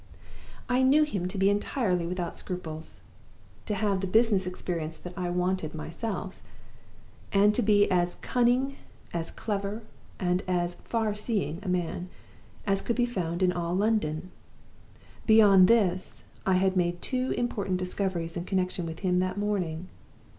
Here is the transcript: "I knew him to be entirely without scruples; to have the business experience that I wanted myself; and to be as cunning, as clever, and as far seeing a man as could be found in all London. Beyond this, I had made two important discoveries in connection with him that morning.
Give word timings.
"I 0.67 0.81
knew 0.81 1.03
him 1.03 1.27
to 1.27 1.37
be 1.37 1.47
entirely 1.51 2.07
without 2.07 2.35
scruples; 2.35 3.01
to 3.67 3.75
have 3.75 4.01
the 4.01 4.07
business 4.07 4.47
experience 4.47 4.97
that 4.97 5.15
I 5.15 5.29
wanted 5.29 5.75
myself; 5.75 6.41
and 7.31 7.53
to 7.53 7.61
be 7.61 7.85
as 7.91 8.15
cunning, 8.15 8.77
as 9.13 9.29
clever, 9.29 9.83
and 10.19 10.41
as 10.47 10.73
far 10.73 11.13
seeing 11.13 11.59
a 11.61 11.69
man 11.69 12.09
as 12.65 12.81
could 12.81 12.95
be 12.95 13.05
found 13.05 13.43
in 13.43 13.51
all 13.53 13.75
London. 13.75 14.31
Beyond 15.27 15.67
this, 15.67 16.23
I 16.47 16.53
had 16.53 16.75
made 16.75 16.99
two 17.03 17.29
important 17.33 17.77
discoveries 17.77 18.35
in 18.35 18.45
connection 18.45 18.87
with 18.87 19.01
him 19.01 19.19
that 19.19 19.37
morning. 19.37 19.87